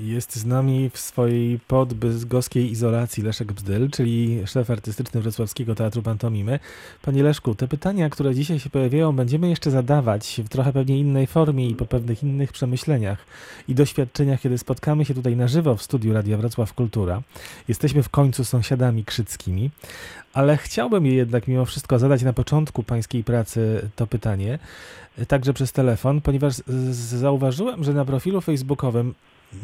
Jest 0.00 0.36
z 0.36 0.44
nami 0.44 0.90
w 0.90 0.98
swojej 0.98 1.58
podbydgoskiej 1.58 2.70
izolacji 2.70 3.22
Leszek 3.22 3.52
Bzdyl, 3.52 3.90
czyli 3.90 4.42
szef 4.46 4.70
artystyczny 4.70 5.20
Wrocławskiego 5.20 5.74
Teatru 5.74 6.02
Pantomimy. 6.02 6.58
Panie 7.02 7.22
Leszku, 7.22 7.54
te 7.54 7.68
pytania, 7.68 8.10
które 8.10 8.34
dzisiaj 8.34 8.60
się 8.60 8.70
pojawiają, 8.70 9.12
będziemy 9.12 9.48
jeszcze 9.48 9.70
zadawać 9.70 10.40
w 10.44 10.48
trochę 10.48 10.72
pewnie 10.72 10.98
innej 10.98 11.26
formie 11.26 11.68
i 11.68 11.74
po 11.74 11.86
pewnych 11.86 12.22
innych 12.22 12.52
przemyśleniach 12.52 13.26
i 13.68 13.74
doświadczeniach, 13.74 14.40
kiedy 14.40 14.58
spotkamy 14.58 15.04
się 15.04 15.14
tutaj 15.14 15.36
na 15.36 15.48
żywo 15.48 15.76
w 15.76 15.82
studiu 15.82 16.12
Radia 16.12 16.36
Wrocław 16.36 16.74
Kultura. 16.74 17.22
Jesteśmy 17.68 18.02
w 18.02 18.08
końcu 18.08 18.44
sąsiadami 18.44 19.04
krzyckimi, 19.04 19.70
ale 20.32 20.56
chciałbym 20.56 21.06
je 21.06 21.14
jednak 21.14 21.48
mimo 21.48 21.64
wszystko 21.64 21.98
zadać 21.98 22.22
na 22.22 22.32
początku 22.32 22.82
pańskiej 22.82 23.24
pracy 23.24 23.88
to 23.96 24.06
pytanie, 24.06 24.58
także 25.28 25.52
przez 25.52 25.72
telefon, 25.72 26.20
ponieważ 26.20 26.54
zauważyłem, 26.90 27.84
że 27.84 27.94
na 27.94 28.04
profilu 28.04 28.40
facebookowym 28.40 29.14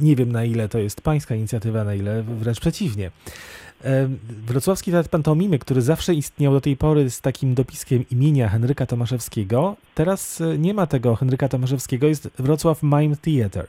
nie 0.01 0.17
wiem 0.17 0.33
na 0.33 0.45
ile 0.45 0.69
to 0.69 0.79
jest 0.79 1.01
pańska 1.01 1.35
inicjatywa, 1.35 1.85
na 1.85 1.95
ile 1.95 2.23
wręcz 2.23 2.61
przeciwnie. 2.61 3.11
Wrocławski 4.47 4.91
Teatr 4.91 5.11
Pantomimy, 5.11 5.59
który 5.59 5.81
zawsze 5.81 6.15
istniał 6.15 6.53
do 6.53 6.61
tej 6.61 6.77
pory 6.77 7.11
z 7.11 7.21
takim 7.21 7.55
dopiskiem 7.55 8.05
imienia 8.11 8.49
Henryka 8.49 8.87
Tomaszewskiego, 8.87 9.77
teraz 9.95 10.41
e, 10.41 10.59
nie 10.59 10.75
ma 10.75 10.87
tego 10.87 11.15
Henryka 11.15 11.49
Tomaszewskiego, 11.49 12.07
jest 12.07 12.43
Wrocław 12.43 12.83
Mime 12.83 13.17
Theater. 13.17 13.67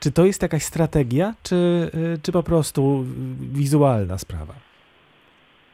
Czy 0.00 0.12
to 0.12 0.24
jest 0.24 0.42
jakaś 0.42 0.62
strategia, 0.62 1.34
czy, 1.42 1.90
e, 2.14 2.18
czy 2.22 2.32
po 2.32 2.42
prostu 2.42 3.04
wizualna 3.38 4.18
sprawa? 4.18 4.54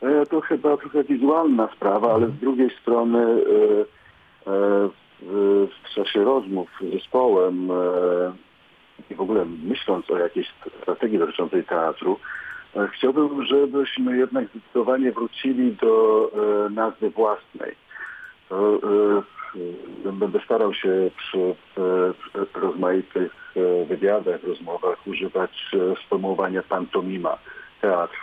E, 0.02 0.26
to 0.26 0.40
chyba 0.40 0.76
trochę 0.76 1.04
wizualna 1.04 1.68
sprawa, 1.76 2.14
ale 2.14 2.28
z 2.28 2.34
drugiej 2.34 2.70
strony 2.82 3.44
w 5.82 5.94
czasie 5.94 6.24
rozmów 6.24 6.68
z 6.80 6.92
zespołem 6.92 7.68
i 9.10 9.14
w 9.14 9.20
ogóle 9.20 9.44
myśląc 9.44 10.10
o 10.10 10.18
jakiejś 10.18 10.48
strategii 10.82 11.18
dotyczącej 11.18 11.64
teatru, 11.64 12.18
e, 12.76 12.88
chciałbym, 12.88 13.46
żebyśmy 13.46 14.16
jednak 14.16 14.48
zdecydowanie 14.48 15.12
wrócili 15.12 15.76
do 15.76 16.30
e, 16.66 16.70
nazwy 16.70 17.10
własnej. 17.10 17.74
E, 18.50 20.12
będę 20.12 20.40
starał 20.44 20.74
się 20.74 21.10
przy 21.16 21.54
rozmaitych 22.54 23.32
wywiadach, 23.88 24.42
rozmowach 24.42 25.06
używać 25.06 25.70
sformułowania 26.06 26.62
pantomima, 26.62 27.38
teatr. 27.80 28.16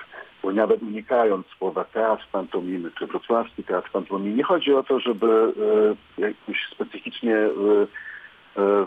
Bo 0.43 0.51
nawet 0.51 0.81
unikając 0.81 1.47
słowa 1.47 1.83
teatr 1.83 2.27
pantomimy 2.31 2.91
czy 2.99 3.07
wrocławski 3.07 3.63
teatr 3.63 3.91
pantomimy, 3.91 4.35
nie 4.35 4.43
chodzi 4.43 4.73
o 4.73 4.83
to, 4.83 4.99
żeby 4.99 5.53
jakoś 6.17 6.67
specyficznie 6.71 7.35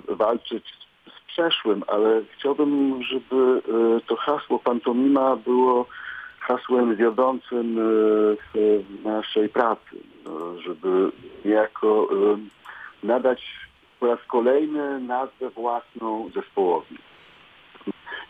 walczyć 0.08 0.64
przeszłym, 1.32 1.84
ale 1.86 2.22
chciałbym, 2.38 3.02
żeby 3.02 3.62
e, 3.96 4.00
to 4.00 4.16
hasło 4.16 4.58
pantomima 4.58 5.36
było 5.36 5.86
hasłem 6.40 6.96
wiodącym 6.96 7.78
e, 7.78 7.82
w 8.54 9.04
naszej 9.04 9.48
pracy, 9.48 9.96
no, 10.24 10.60
żeby 10.60 11.12
niejako 11.44 12.08
e, 12.12 12.38
nadać 13.06 13.42
po 14.00 14.06
raz 14.06 14.18
kolejny 14.28 15.00
nazwę 15.00 15.50
własną 15.50 16.30
zespołowi. 16.34 16.98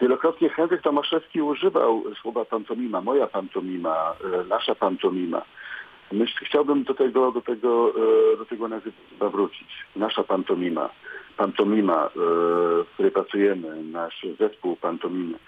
Wielokrotnie 0.00 0.48
Henryk 0.48 0.82
Tomaszewski 0.82 1.42
używał 1.42 2.02
słowa 2.20 2.44
pantomima, 2.44 3.00
moja 3.00 3.26
pantomima, 3.26 4.14
nasza 4.48 4.74
pantomima. 4.74 5.42
Chciałbym 6.46 6.84
do 6.84 6.94
tego, 6.94 7.32
do 7.32 7.40
tego, 7.40 7.92
do 8.38 8.44
tego 8.44 8.68
nazwiska 8.68 9.28
wrócić. 9.28 9.68
Nasza 9.96 10.22
pantomima 10.24 10.90
pantomima, 11.36 12.06
e, 12.06 12.10
w 12.84 12.86
której 12.94 13.12
pracujemy, 13.12 13.82
nasz 13.82 14.26
zespół 14.38 14.76
pantomimy, 14.76 15.38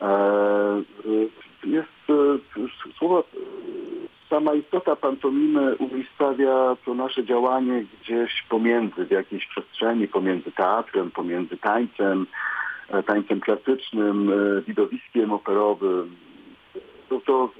e, 0.00 0.82
jest 1.64 2.10
e, 2.10 2.92
słowo, 2.98 3.24
sama 4.30 4.54
istota 4.54 4.96
pantomimy 4.96 5.76
umiejscawia 5.76 6.76
to 6.84 6.94
nasze 6.94 7.24
działanie 7.24 7.84
gdzieś 8.02 8.44
pomiędzy, 8.48 9.04
w 9.04 9.10
jakiejś 9.10 9.46
przestrzeni, 9.46 10.08
pomiędzy 10.08 10.52
teatrem, 10.52 11.10
pomiędzy 11.10 11.56
tańcem, 11.56 12.26
tańcem 13.06 13.40
klasycznym, 13.40 14.32
widowiskiem 14.66 15.32
operowym. 15.32 16.16
To, 17.08 17.20
to 17.20 17.50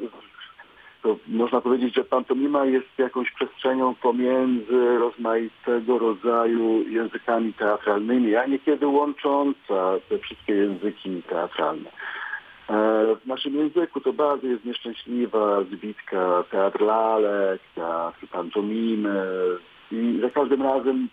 to 1.07 1.17
można 1.29 1.61
powiedzieć, 1.61 1.95
że 1.95 2.05
pantomima 2.05 2.65
jest 2.65 2.99
jakąś 2.99 3.31
przestrzenią 3.31 3.95
pomiędzy 3.95 4.99
rozmaitego 4.99 5.99
rodzaju 5.99 6.89
językami 6.89 7.53
teatralnymi, 7.53 8.37
a 8.37 8.47
niekiedy 8.47 8.87
łącząca 8.87 9.95
te 10.09 10.19
wszystkie 10.19 10.55
języki 10.55 11.23
teatralne. 11.23 11.91
E, 11.91 12.73
w 13.25 13.27
naszym 13.27 13.57
języku 13.57 14.01
to 14.01 14.13
bardzo 14.13 14.47
jest 14.47 14.65
nieszczęśliwa 14.65 15.63
zbitka 15.63 16.45
teatr 16.51 16.81
lalek, 16.81 17.61
teatr 17.75 18.27
pantomimy 18.33 19.27
i 19.93 20.19
za 20.23 20.31
każdym 20.31 20.63
razem 20.63 21.09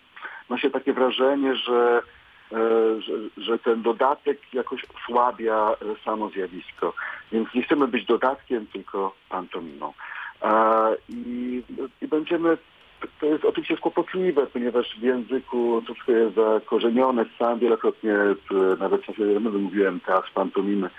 ma 0.48 0.58
się 0.58 0.70
takie 0.70 0.92
wrażenie, 0.92 1.56
że 1.56 2.02
że, 2.98 3.12
że, 3.36 3.58
ten 3.58 3.82
dodatek 3.82 4.38
jakoś 4.52 4.82
osłabia 4.94 5.70
e, 5.72 6.04
samo 6.04 6.28
zjawisko. 6.28 6.94
Więc 7.32 7.54
nie 7.54 7.62
chcemy 7.62 7.88
być 7.88 8.06
dodatkiem, 8.06 8.66
tylko 8.66 9.14
pantomimą. 9.28 9.92
I, 11.08 11.62
i 12.02 12.08
będziemy 12.08 12.58
to 13.20 13.26
jest 13.26 13.44
oczywiście 13.44 13.76
kłopotliwe, 13.76 14.46
ponieważ 14.46 14.96
w 14.98 15.02
języku 15.02 15.82
troszkę 15.86 16.12
jest 16.12 16.34
zakorzenione. 16.34 17.24
Sam 17.38 17.58
wielokrotnie, 17.58 18.14
nawet 18.78 19.02
w 19.02 19.04
czasie 19.04 19.40
mówiłem 19.40 20.00
teatr 20.00 20.30
pantomimy. 20.34 20.90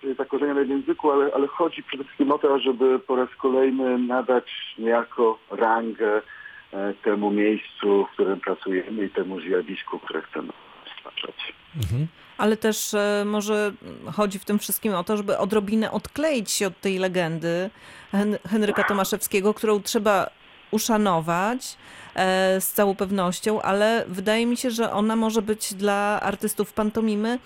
To 0.00 0.06
jest 0.06 0.18
zakorzenione 0.18 0.64
w 0.64 0.68
języku, 0.68 1.10
ale, 1.10 1.30
ale 1.34 1.46
chodzi 1.46 1.82
przede 1.82 2.04
wszystkim 2.04 2.32
o 2.32 2.38
to, 2.38 2.58
żeby 2.58 2.98
po 2.98 3.16
raz 3.16 3.28
kolejny 3.38 3.98
nadać 3.98 4.74
niejako 4.78 5.38
rangę 5.50 6.22
E, 6.22 6.22
temu 7.04 7.30
miejscu, 7.30 8.06
w 8.06 8.12
którym 8.12 8.40
pracujemy 8.40 9.04
i 9.04 9.10
temu 9.10 9.40
zjawisku, 9.40 9.98
które 9.98 10.22
chcemy 10.22 10.52
stwarzać. 10.98 11.54
Mhm. 11.76 12.06
Ale 12.38 12.56
też 12.56 12.94
e, 12.94 13.22
może 13.26 13.72
chodzi 14.12 14.38
w 14.38 14.44
tym 14.44 14.58
wszystkim 14.58 14.94
o 14.94 15.04
to, 15.04 15.16
żeby 15.16 15.38
odrobinę 15.38 15.90
odkleić 15.90 16.50
się 16.50 16.66
od 16.66 16.80
tej 16.80 16.98
legendy 16.98 17.70
Henryka 18.50 18.84
Tomaszewskiego, 18.84 19.54
którą 19.54 19.80
trzeba 19.80 20.30
uszanować 20.70 21.76
e, 22.14 22.60
z 22.60 22.72
całą 22.72 22.96
pewnością, 22.96 23.62
ale 23.62 24.04
wydaje 24.08 24.46
mi 24.46 24.56
się, 24.56 24.70
że 24.70 24.92
ona 24.92 25.16
może 25.16 25.42
być 25.42 25.74
dla 25.74 26.20
artystów 26.22 26.72
pantomimy 26.72 27.38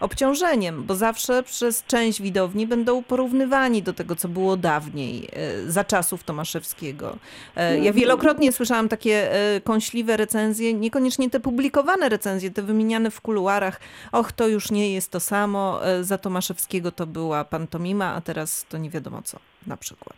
obciążeniem, 0.00 0.82
bo 0.82 0.94
zawsze 0.94 1.42
przez 1.42 1.84
część 1.86 2.22
widowni 2.22 2.66
będą 2.66 3.02
porównywani 3.02 3.82
do 3.82 3.92
tego, 3.92 4.16
co 4.16 4.28
było 4.28 4.56
dawniej, 4.56 5.28
e, 5.32 5.70
za 5.70 5.84
czasów 5.84 6.24
Tomaszewskiego. 6.24 7.16
E, 7.56 7.78
ja 7.78 7.92
wielokrotnie 7.92 8.52
słyszałam 8.52 8.88
takie 8.88 9.32
e, 9.32 9.60
kąśliwe 9.60 10.16
recenzje, 10.16 10.74
niekoniecznie 10.74 11.30
te 11.30 11.40
publikowane 11.40 12.08
recenzje, 12.08 12.50
te 12.50 12.62
wymieniane 12.62 13.10
w 13.10 13.20
kuluarach. 13.20 13.80
Och, 14.12 14.32
to 14.32 14.48
już 14.48 14.70
nie 14.70 14.94
jest 14.94 15.12
to 15.12 15.20
samo, 15.20 15.80
za 16.00 16.18
Tomaszewskiego 16.18 16.92
to 16.92 17.06
była 17.06 17.44
pantomima, 17.44 18.14
a 18.14 18.20
teraz 18.20 18.66
to 18.68 18.78
nie 18.78 18.90
wiadomo 18.90 19.22
co, 19.22 19.38
na 19.66 19.76
przykład. 19.76 20.16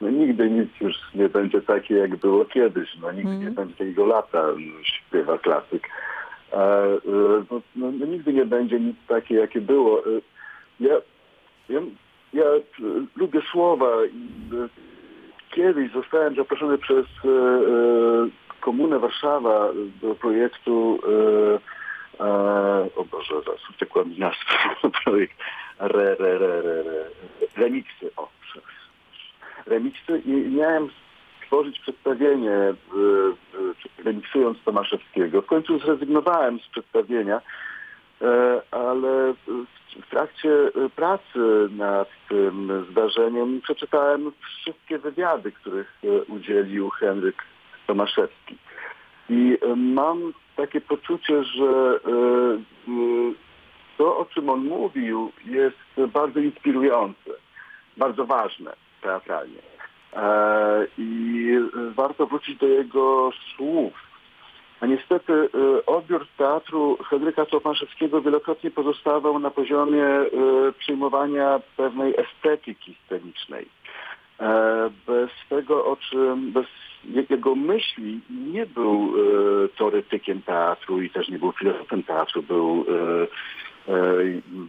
No 0.00 0.10
nigdy 0.10 0.50
nic 0.50 0.68
już 0.80 0.94
nie 1.14 1.28
będzie 1.28 1.62
takie, 1.62 1.94
jak 1.94 2.16
było 2.16 2.44
kiedyś. 2.44 2.88
No 3.00 3.12
nigdy 3.12 3.30
mm. 3.30 3.44
nie 3.44 3.50
będzie 3.50 3.74
takiego 3.74 4.06
lata, 4.06 4.44
śpiewa 4.82 5.38
klasyk. 5.38 5.88
E, 6.52 6.98
no, 7.50 7.60
no, 7.76 7.92
no, 7.92 8.06
nigdy 8.06 8.32
nie 8.32 8.44
będzie 8.44 8.80
nic 8.80 8.96
takie, 9.08 9.34
jakie 9.34 9.60
było. 9.60 10.00
E, 10.00 10.20
ja, 10.80 10.94
ja, 11.68 11.80
ja 12.32 12.44
lubię 13.16 13.40
słowa. 13.52 13.86
Kiedyś 15.50 15.92
zostałem 15.92 16.34
zaproszony 16.36 16.78
przez 16.78 17.06
e, 17.06 17.28
Komunę 18.60 18.98
Warszawa 18.98 19.68
do 20.02 20.14
projektu 20.14 20.98
o 22.96 23.04
Boże, 23.04 23.34
zaraz 23.46 23.70
uciekła 23.70 24.04
mi 24.04 24.18
nazwa, 24.18 24.54
projekt 25.04 25.36
re, 25.78 26.16
re, 26.18 26.38
re, 26.38 26.62
re, 26.62 26.82
re, 26.82 27.10
remixy, 27.56 28.10
o, 28.16 28.28
remixy 29.66 30.18
i 30.18 30.30
miałem 30.30 30.90
tworzyć 31.46 31.80
przedstawienie, 31.80 32.74
remiksując 34.04 34.58
Tomaszewskiego. 34.64 35.42
W 35.42 35.46
końcu 35.46 35.78
zrezygnowałem 35.78 36.60
z 36.60 36.68
przedstawienia, 36.68 37.40
e, 38.22 38.62
ale 38.70 39.34
w 40.06 40.10
trakcie 40.10 40.50
pracy 40.96 41.68
nad 41.70 42.08
tym 42.28 42.86
zdarzeniem 42.90 43.60
przeczytałem 43.60 44.32
wszystkie 44.40 44.98
wywiady, 44.98 45.52
których 45.52 45.98
e, 46.04 46.22
udzielił 46.22 46.90
Henryk 46.90 47.42
Tomaszewski. 47.86 48.56
I 49.30 49.58
e, 49.62 49.76
mam 49.76 50.32
takie 50.56 50.80
poczucie, 50.80 51.44
że 51.44 52.00
to, 53.98 54.18
o 54.18 54.24
czym 54.24 54.48
on 54.48 54.64
mówił, 54.64 55.32
jest 55.44 56.10
bardzo 56.12 56.40
inspirujące, 56.40 57.30
bardzo 57.96 58.26
ważne 58.26 58.72
teatralnie. 59.02 59.75
E, 60.12 60.86
I 60.98 61.58
warto 61.94 62.26
wrócić 62.26 62.58
do 62.58 62.66
jego 62.66 63.30
słów 63.56 64.06
A 64.80 64.86
niestety 64.86 65.32
y, 65.32 65.86
odbiór 65.86 66.26
teatru 66.38 66.98
Henryka 67.10 67.46
Tomaszewskiego 67.46 68.22
wielokrotnie 68.22 68.70
pozostawał 68.70 69.38
na 69.38 69.50
poziomie 69.50 70.04
y, 70.04 70.72
przyjmowania 70.78 71.60
pewnej 71.76 72.14
estetyki 72.16 72.96
scenicznej. 73.04 73.68
E, 74.40 74.90
bez 75.06 75.30
tego, 75.48 75.84
o 75.84 75.96
czym, 75.96 76.52
bez 76.52 76.66
jego 77.30 77.54
myśli 77.54 78.20
nie 78.30 78.66
był 78.66 79.14
e, 79.14 79.68
teoretykiem 79.68 80.42
teatru 80.42 81.02
i 81.02 81.10
też 81.10 81.28
nie 81.28 81.38
był 81.38 81.52
filozofem 81.52 82.02
teatru, 82.02 82.42
był, 82.42 82.86
e, 83.88 83.96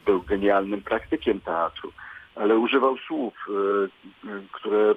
był 0.06 0.22
genialnym 0.22 0.82
praktykiem 0.82 1.40
teatru, 1.40 1.92
ale 2.40 2.58
używał 2.58 2.98
słów, 2.98 3.34
które 4.52 4.96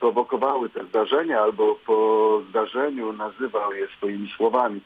prowokowały 0.00 0.70
te 0.70 0.84
zdarzenia 0.84 1.40
albo 1.40 1.74
po 1.86 2.42
zdarzeniu 2.48 3.12
nazywał 3.12 3.72
je 3.72 3.86
swoimi 3.88 4.32
słowami 4.36 4.80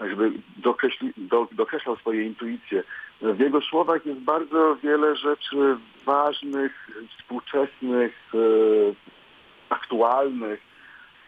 żeby 0.00 0.32
dokreśli, 0.56 1.12
do, 1.16 1.48
dokreślał 1.52 1.96
swoje 1.96 2.22
intuicje. 2.22 2.82
W 3.22 3.40
jego 3.40 3.60
słowach 3.60 4.06
jest 4.06 4.20
bardzo 4.20 4.76
wiele 4.82 5.16
rzeczy 5.16 5.76
ważnych, 6.04 6.90
współczesnych, 7.18 8.32
e, 8.34 8.38
aktualnych, 9.68 10.60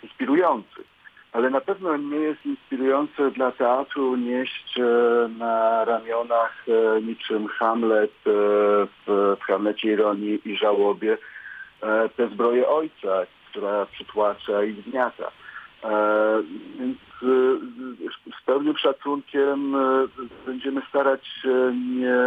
inspirujących. 0.02 0.95
Ale 1.36 1.50
na 1.50 1.60
pewno 1.60 1.96
nie 1.96 2.16
jest 2.16 2.46
inspirujące 2.46 3.30
dla 3.30 3.52
teatru 3.52 4.16
nieść 4.16 4.78
e, 4.78 5.28
na 5.38 5.84
ramionach 5.84 6.64
e, 6.68 7.02
niczym 7.02 7.48
Hamlet 7.48 8.10
e, 8.10 8.30
w, 9.06 9.36
Hamlecie 9.40 9.92
Ironii 9.92 10.40
i 10.44 10.56
Żałobie 10.56 11.18
e, 11.82 12.08
tę 12.08 12.28
zbroję 12.28 12.68
ojca, 12.68 13.26
która 13.50 13.86
przytłacza 13.86 14.64
i 14.64 14.82
zmiata. 14.82 15.30
E, 15.84 16.42
więc 16.78 16.98
z 18.40 18.44
pełnym 18.46 18.78
szacunkiem 18.78 19.76
będziemy 20.46 20.82
starać 20.88 21.26
się 21.26 21.74
nie, 21.96 22.18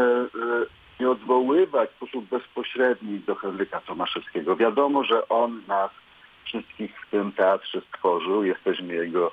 nie 1.00 1.10
odwoływać 1.10 1.90
w 1.90 1.96
sposób 1.96 2.26
bezpośredni 2.26 3.20
do 3.20 3.36
Henryka 3.36 3.82
Tomaszewskiego. 3.82 4.56
Wiadomo, 4.56 5.04
że 5.04 5.30
on 5.30 5.62
nas 5.68 5.92
wszystkich 6.50 6.92
w 7.08 7.12
tym 7.12 7.32
teatrze 7.32 7.82
stworzył. 7.82 8.44
Jesteśmy 8.44 8.94
jego 8.94 9.32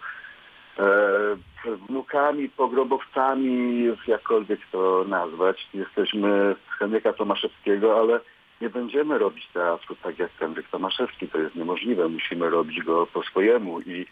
wnukami, 1.88 2.48
pogrobowcami, 2.48 3.84
jakkolwiek 4.06 4.60
to 4.72 5.04
nazwać. 5.08 5.68
Jesteśmy 5.74 6.56
z 6.68 6.78
Henryka 6.78 7.12
Tomaszewskiego, 7.12 8.00
ale 8.00 8.20
nie 8.60 8.70
będziemy 8.70 9.18
robić 9.18 9.48
teatru 9.54 9.96
tak 10.02 10.18
jak 10.18 10.30
Henryk 10.32 10.68
Tomaszewski. 10.68 11.28
To 11.28 11.38
jest 11.38 11.54
niemożliwe. 11.54 12.08
Musimy 12.08 12.50
robić 12.50 12.82
go 12.82 13.06
po 13.06 13.22
swojemu 13.22 13.80
i, 13.80 14.06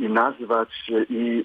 i 0.00 0.08
nazwać 0.08 0.90
i 1.10 1.44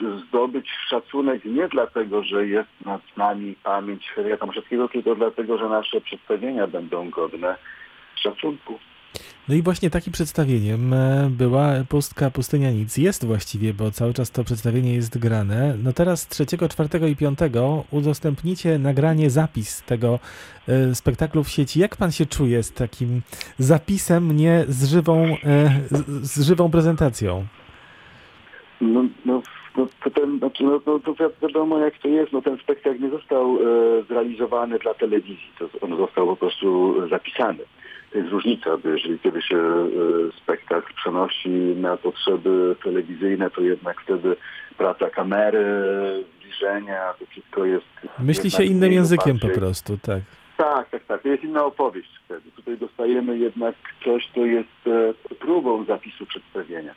y, 0.00 0.20
zdobyć 0.28 0.70
szacunek 0.88 1.44
nie 1.44 1.68
dlatego, 1.68 2.22
że 2.22 2.46
jest 2.46 2.70
nad 2.84 3.02
nami 3.16 3.54
pamięć 3.62 4.08
Henryka 4.08 4.36
Tomaszewskiego, 4.36 4.88
tylko 4.88 5.14
dlatego, 5.14 5.58
że 5.58 5.68
nasze 5.68 6.00
przedstawienia 6.00 6.66
będą 6.66 7.10
godne 7.10 7.56
szacunku. 8.14 8.78
No 9.48 9.54
i 9.54 9.62
właśnie 9.62 9.90
takim 9.90 10.12
przedstawieniem 10.12 10.92
e, 10.92 11.28
była 11.30 11.68
Pustka 11.88 12.30
Pustynia 12.30 12.70
Nic. 12.70 12.96
Jest 12.96 13.26
właściwie, 13.26 13.74
bo 13.74 13.90
cały 13.90 14.14
czas 14.14 14.30
to 14.30 14.44
przedstawienie 14.44 14.94
jest 14.94 15.18
grane. 15.18 15.74
No 15.84 15.92
teraz 15.92 16.28
3, 16.28 16.46
4 16.68 17.10
i 17.10 17.16
5 17.16 17.38
udostępnicie 17.90 18.78
nagranie, 18.78 19.30
zapis 19.30 19.82
tego 19.82 20.18
e, 20.68 20.94
spektaklu 20.94 21.44
w 21.44 21.48
sieci. 21.48 21.80
Jak 21.80 21.96
pan 21.96 22.12
się 22.12 22.26
czuje 22.26 22.62
z 22.62 22.72
takim 22.72 23.22
zapisem, 23.58 24.36
nie 24.36 24.64
z 24.68 24.90
żywą, 24.90 25.24
e, 25.44 25.70
z 26.22 26.40
żywą 26.40 26.70
prezentacją? 26.70 27.44
No, 28.80 29.04
no, 29.24 29.42
no, 29.76 29.88
to, 30.04 30.10
ten, 30.10 30.38
znaczy, 30.38 30.64
no, 30.64 30.80
no, 30.86 30.98
to 30.98 31.14
wiadomo 31.42 31.78
jak 31.78 31.98
to 31.98 32.08
jest. 32.08 32.32
No, 32.32 32.42
ten 32.42 32.56
spektakl 32.58 33.00
nie 33.00 33.10
został 33.10 33.58
zrealizowany 34.08 34.78
dla 34.78 34.94
telewizji. 34.94 35.50
To 35.58 35.68
on 35.80 35.96
został 35.96 36.26
po 36.26 36.36
prostu 36.36 36.94
zapisany 37.08 37.64
jest 38.18 38.30
różnica, 38.30 38.76
bo 38.76 38.88
jeżeli 38.88 39.18
kiedy 39.18 39.42
się 39.42 39.56
e, 39.56 39.88
spektakl 40.42 40.94
przenosi 40.94 41.48
na 41.76 41.96
potrzeby 41.96 42.76
telewizyjne, 42.84 43.50
to 43.50 43.60
jednak 43.60 44.00
wtedy 44.00 44.36
praca 44.78 45.10
kamery, 45.10 45.64
zbliżenia, 46.38 47.14
to 47.18 47.26
wszystko 47.26 47.64
jest... 47.64 47.86
Myśli 48.18 48.50
się 48.50 48.64
innym 48.64 48.92
językiem 48.92 49.38
po 49.38 49.48
prostu, 49.48 49.98
tak. 49.98 50.22
Tak, 50.56 50.90
tak, 50.90 51.04
tak. 51.04 51.22
To 51.22 51.28
jest 51.28 51.44
inna 51.44 51.64
opowieść 51.64 52.10
wtedy. 52.24 52.50
Tutaj 52.56 52.78
dostajemy 52.78 53.38
jednak 53.38 53.74
coś, 54.04 54.30
co 54.34 54.40
jest 54.40 54.86
e, 54.86 55.34
próbą 55.34 55.84
zapisu 55.84 56.26
przedstawienia. 56.26 56.94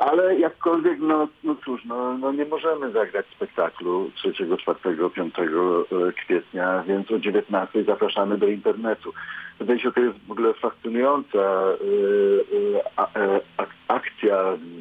Ale 0.00 0.38
jakkolwiek, 0.38 0.98
no, 1.00 1.28
no 1.44 1.56
cóż, 1.64 1.84
no, 1.84 2.18
no 2.18 2.32
nie 2.32 2.44
możemy 2.44 2.90
zagrać 2.92 3.26
spektaklu 3.26 4.10
3, 4.14 4.32
4, 4.32 5.10
5 5.14 5.34
kwietnia, 6.16 6.84
więc 6.86 7.10
o 7.10 7.18
19 7.18 7.84
zapraszamy 7.84 8.38
do 8.38 8.46
internetu. 8.46 9.12
Wydaje 9.58 9.80
się, 9.80 9.92
to 9.92 10.00
jest 10.00 10.18
w 10.18 10.30
ogóle 10.30 10.54
fascynująca 10.54 11.38
y, 11.38 12.54
y, 12.54 12.80
e, 13.16 13.40
akcja 13.88 14.36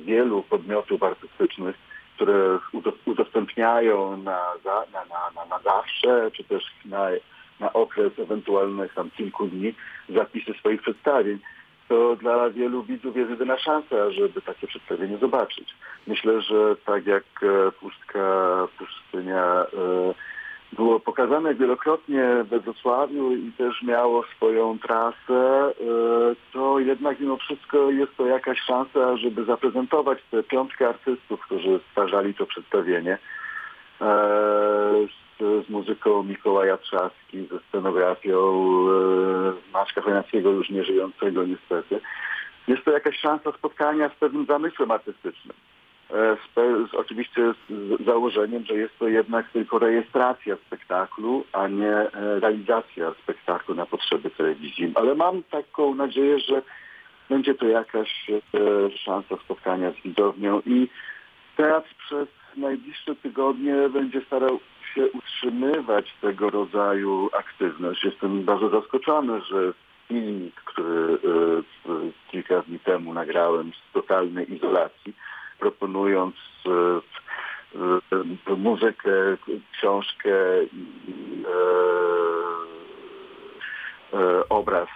wielu 0.05 0.43
podmiotów 0.43 1.03
artystycznych, 1.03 1.75
które 2.15 2.59
udostępniają 3.05 4.17
na, 4.17 4.39
na, 4.65 5.05
na, 5.35 5.45
na 5.45 5.59
zawsze, 5.63 6.31
czy 6.31 6.43
też 6.43 6.63
na, 6.85 7.07
na 7.59 7.73
okres 7.73 8.19
ewentualnych 8.19 8.93
tam 8.93 9.09
kilku 9.11 9.47
dni 9.47 9.73
zapisy 10.09 10.53
swoich 10.59 10.81
przedstawień 10.81 11.39
to 11.89 12.15
dla 12.15 12.49
wielu 12.49 12.83
widzów 12.83 13.15
jest 13.15 13.29
jedyna 13.29 13.57
szansa, 13.57 14.11
żeby 14.11 14.41
takie 14.41 14.67
przedstawienie 14.67 15.17
zobaczyć. 15.17 15.75
Myślę, 16.07 16.41
że 16.41 16.75
tak 16.85 17.05
jak 17.07 17.23
e, 17.43 17.71
Pustka 17.71 18.67
Pustynia 18.77 19.63
e, 19.63 20.13
było 20.73 20.99
pokazane 20.99 21.55
wielokrotnie 21.55 22.45
we 22.49 22.59
Wrocławiu 22.59 23.31
i 23.35 23.51
też 23.57 23.81
miało 23.83 24.23
swoją 24.35 24.79
trasę, 24.79 25.71
e, 25.71 25.73
to 26.53 26.79
jednak 26.79 27.19
mimo 27.19 27.37
wszystko 27.37 27.91
jest 27.91 28.17
to 28.17 28.25
jakaś 28.25 28.59
szansa, 28.59 29.17
żeby 29.17 29.45
zaprezentować 29.45 30.19
tę 30.31 30.43
piątkę 30.43 30.89
artystów, 30.89 31.41
którzy 31.41 31.79
stwarzali 31.91 32.33
to 32.33 32.45
przedstawienie 32.45 33.17
z 35.39 35.69
muzyką 35.69 36.23
Mikołaja 36.23 36.77
Trzaski, 36.77 37.47
ze 37.51 37.59
scenografią 37.59 38.37
e, 38.37 39.71
Maćka 39.73 40.01
Chojnackiego, 40.01 40.51
już 40.51 40.69
nieżyjącego 40.69 41.45
niestety. 41.45 41.99
Jest 42.67 42.85
to 42.85 42.91
jakaś 42.91 43.19
szansa 43.19 43.51
spotkania 43.51 44.09
z 44.09 44.19
pewnym 44.19 44.45
zamysłem 44.45 44.91
artystycznym. 44.91 45.55
E, 46.11 46.35
z, 46.35 46.53
z, 46.91 46.93
oczywiście 46.93 47.53
z 47.69 48.05
założeniem, 48.05 48.65
że 48.65 48.73
jest 48.73 48.99
to 48.99 49.07
jednak 49.07 49.49
tylko 49.49 49.79
rejestracja 49.79 50.55
spektaklu, 50.55 51.45
a 51.53 51.67
nie 51.67 51.93
e, 51.93 52.39
realizacja 52.39 53.13
spektaklu 53.23 53.75
na 53.75 53.85
potrzeby 53.85 54.29
telewizji. 54.29 54.91
Ale 54.95 55.15
mam 55.15 55.43
taką 55.43 55.95
nadzieję, 55.95 56.39
że 56.39 56.61
będzie 57.29 57.55
to 57.55 57.65
jakaś 57.65 58.29
e, 58.29 58.39
szansa 58.97 59.35
spotkania 59.45 59.91
z 59.91 60.03
widownią 60.03 60.61
i 60.65 60.87
teatr 61.57 61.95
przez 62.05 62.27
najbliższe 62.57 63.15
tygodnie 63.15 63.89
będzie 63.89 64.21
starał 64.21 64.59
się 64.95 65.11
utrzymywać 65.11 66.13
tego 66.21 66.49
rodzaju 66.49 67.29
aktywność. 67.33 68.03
Jestem 68.03 68.43
bardzo 68.43 68.69
zaskoczony, 68.69 69.41
że 69.41 69.73
filmik, 70.09 70.55
który 70.55 71.13
e, 71.13 71.91
kilka 72.31 72.61
dni 72.61 72.79
temu 72.79 73.13
nagrałem 73.13 73.71
z 73.73 73.93
totalnej 73.93 74.53
izolacji, 74.53 75.13
proponując 75.59 76.35
e, 76.65 76.71
e, 78.51 78.55
muzykę, 78.55 79.11
książkę, 79.71 80.31
obraz, 84.49 84.87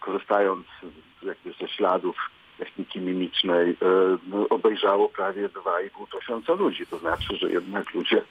korzystając 0.00 0.66
jakby 1.22 1.52
ze 1.60 1.68
śladów 1.68 2.16
techniki 2.58 3.00
mimicznej, 3.00 3.76
no, 4.26 4.48
obejrzało 4.48 5.08
prawie 5.08 5.48
2,5 5.48 6.18
tysiąca 6.20 6.52
ludzi. 6.54 6.86
To 6.86 6.98
znaczy, 6.98 7.36
że 7.36 7.50
jednak 7.50 7.94
ludzie 7.94 8.22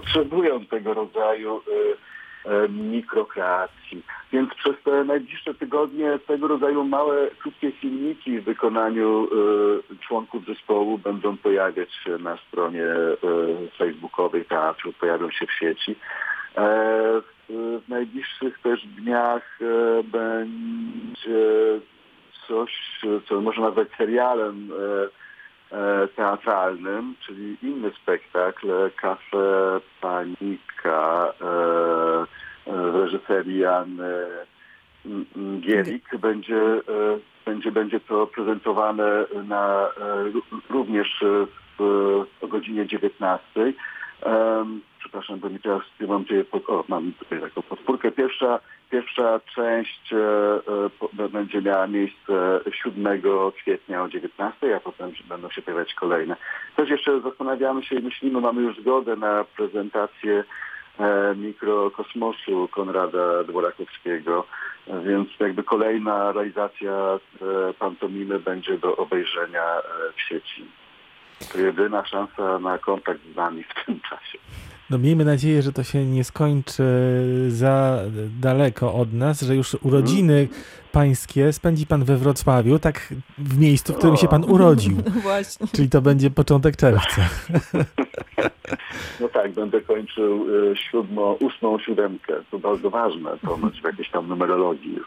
potrzebują 0.00 0.66
tego 0.66 0.94
rodzaju 0.94 1.62
y, 1.68 2.50
y, 2.50 2.68
mikrokreacji. 2.68 4.02
Więc 4.32 4.54
przez 4.54 4.74
te 4.84 5.04
najbliższe 5.04 5.54
tygodnie 5.54 6.18
tego 6.26 6.48
rodzaju 6.48 6.84
małe, 6.84 7.28
krótkie 7.38 7.72
filmiki 7.72 8.40
w 8.40 8.44
wykonaniu 8.44 9.24
y, 9.24 9.96
członków 10.06 10.46
zespołu 10.46 10.98
będą 10.98 11.36
pojawiać 11.36 11.94
się 11.94 12.18
na 12.18 12.36
stronie 12.36 12.84
facebookowej 13.78 14.44
teatru, 14.44 14.92
pojawią 14.92 15.30
się 15.30 15.46
w 15.46 15.52
sieci. 15.52 15.96
E, 16.56 17.22
w 17.50 17.88
najbliższych 17.88 18.58
też 18.58 18.86
dniach 18.86 19.58
e, 19.60 20.02
będzie 20.02 21.80
coś, 22.48 23.00
co 23.28 23.40
można 23.40 23.62
nazwać 23.62 23.88
serialem 23.98 24.70
E, 24.72 25.08
teatralnym, 26.16 27.14
czyli 27.26 27.56
inny 27.62 27.90
spektakl, 28.02 28.90
Kafe 28.96 29.80
Panika 30.00 31.32
e, 31.40 31.44
e, 32.66 32.90
w 32.90 32.94
reżyserii 32.94 33.58
Jan 33.58 33.98
Gielik. 35.60 36.16
Będzie, 36.18 36.80
będzie, 37.44 37.72
będzie 37.72 38.00
to 38.00 38.26
prezentowane 38.26 39.24
na, 39.48 39.88
również 40.70 41.24
w 41.78 41.82
e, 42.42 42.44
o 42.44 42.48
godzinie 42.48 42.86
19. 42.86 43.72
Przepraszam, 45.10 45.38
bo 45.38 45.48
mi 45.48 45.60
teraz 45.60 45.82
mam 46.00 46.24
tutaj, 46.24 46.44
o, 46.66 46.84
mam 46.88 47.12
tutaj 47.12 47.40
taką 47.40 47.62
podpórkę. 47.62 48.12
Pierwsza, 48.12 48.60
pierwsza 48.90 49.40
część 49.54 50.12
e, 50.12 50.16
e, 51.24 51.28
będzie 51.28 51.62
miała 51.62 51.86
miejsce 51.86 52.60
7 52.84 53.22
kwietnia 53.56 54.02
o 54.02 54.08
19, 54.08 54.76
a 54.76 54.80
potem 54.80 55.12
będą 55.28 55.50
się 55.50 55.62
pojawiać 55.62 55.94
kolejne. 55.94 56.36
Też 56.76 56.90
jeszcze 56.90 57.20
zastanawiamy 57.20 57.82
się 57.82 57.96
i 57.96 58.02
myślimy, 58.02 58.40
mamy 58.40 58.62
już 58.62 58.80
zgodę 58.80 59.16
na 59.16 59.44
prezentację 59.56 60.44
e, 60.98 61.34
mikrokosmosu 61.34 62.68
Konrada 62.68 63.44
Dworakowskiego, 63.44 64.46
więc 65.04 65.28
jakby 65.40 65.62
kolejna 65.62 66.32
realizacja 66.32 66.92
e, 66.92 67.18
pantomimy 67.78 68.38
będzie 68.38 68.78
do 68.78 68.96
obejrzenia 68.96 69.64
e, 69.78 69.82
w 70.16 70.20
sieci. 70.20 70.64
To 71.52 71.58
jedyna 71.58 72.06
szansa 72.06 72.58
na 72.58 72.78
kontakt 72.78 73.20
z 73.32 73.36
nami 73.36 73.64
w 73.64 73.84
tym 73.84 74.00
czasie. 74.00 74.38
No 74.90 74.98
miejmy 74.98 75.24
nadzieję, 75.24 75.62
że 75.62 75.72
to 75.72 75.82
się 75.82 76.06
nie 76.06 76.24
skończy 76.24 76.84
za 77.48 77.98
daleko 78.40 78.94
od 78.94 79.12
nas, 79.12 79.40
że 79.40 79.56
już 79.56 79.76
urodziny 79.82 80.48
pańskie 80.92 81.52
spędzi 81.52 81.86
pan 81.86 82.04
we 82.04 82.16
Wrocławiu, 82.16 82.78
tak 82.78 83.14
w 83.38 83.58
miejscu, 83.58 83.92
w 83.92 83.96
którym 83.96 84.16
się 84.16 84.28
pan 84.28 84.44
urodził. 84.44 84.96
Właśnie. 85.22 85.66
Czyli 85.72 85.88
to 85.88 86.02
będzie 86.02 86.30
początek 86.30 86.76
czerwca. 86.76 87.22
No 89.20 89.28
tak, 89.28 89.52
będę 89.52 89.80
kończył 89.80 90.46
e, 90.72 90.76
siódmo, 90.76 91.36
ósmą 91.40 91.78
siódemkę. 91.78 92.34
To 92.50 92.58
bardzo 92.58 92.90
ważne, 92.90 93.30
ponoć 93.42 93.80
w 93.80 93.84
jakiejś 93.84 94.10
tam 94.10 94.28
numerologii. 94.28 94.98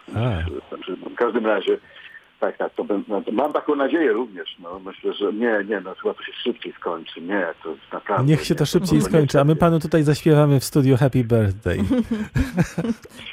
Znaczy, 0.70 0.96
w 0.96 1.16
każdym 1.16 1.46
razie, 1.46 1.78
tak, 2.44 2.58
tak, 2.58 2.74
to 2.74 2.84
będę, 2.84 3.06
no, 3.08 3.22
mam 3.32 3.54
taką 3.54 3.76
nadzieję 3.76 4.14
również. 4.14 4.56
No, 4.60 4.80
myślę, 4.80 5.14
że 5.14 5.34
nie, 5.34 5.64
nie, 5.70 5.82
no 5.82 5.96
chyba 5.96 6.14
to 6.14 6.24
się 6.24 6.32
szybciej 6.44 6.74
skończy. 6.74 7.22
Nie, 7.22 7.48
to 7.64 7.70
jest 7.70 7.82
naprawdę... 7.94 8.26
Niech 8.32 8.46
się 8.46 8.56
to 8.56 8.62
nie, 8.62 8.66
szybciej 8.66 9.00
nie 9.00 9.06
skończy, 9.06 9.40
a 9.40 9.44
my 9.44 9.56
panu 9.56 9.80
tutaj 9.80 10.04
zaśpiewamy 10.04 10.60
w 10.60 10.64
studiu 10.64 10.98
Happy 10.98 11.24
Birthday. 11.24 11.78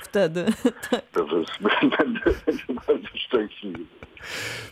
Wtedy. 0.03 0.45
Dobrze, 1.15 1.37
będę, 1.61 2.21
będę 2.47 2.83
bardzo 2.87 3.09
szczęśliwy. 3.15 3.79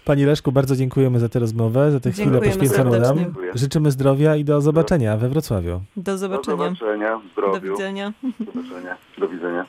Panie 0.04 0.26
Leszku, 0.26 0.52
bardzo 0.52 0.76
dziękujemy 0.76 1.18
za 1.21 1.28
tę 1.28 1.38
rozmowę, 1.38 1.90
za 1.90 2.00
tę 2.00 2.11
chwilę 2.12 2.40
poświęconą 2.40 3.00
nam. 3.00 3.35
Życzymy 3.54 3.90
zdrowia 3.90 4.37
i 4.37 4.45
do 4.45 4.61
zobaczenia 4.61 5.16
we 5.16 5.28
Wrocławiu. 5.28 5.80
Do 5.97 6.02
Do 6.02 6.18
zobaczenia. 6.18 6.57
zobaczenia, 6.57 7.16
Do 7.16 7.28
zdrowiu. 7.33 7.73
widzenia. 7.73 8.12
Do 8.23 8.45
zobaczenia. 8.52 8.97
Do 9.18 9.28
widzenia. 9.28 9.66